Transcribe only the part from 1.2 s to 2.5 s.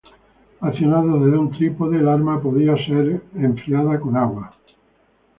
desde un trípode, el arma